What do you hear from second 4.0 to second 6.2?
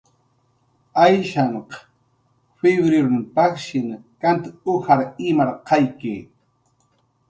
kant ujar imarqayki."